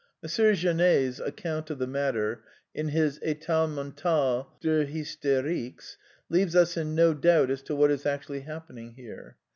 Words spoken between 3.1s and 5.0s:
£tat mentale des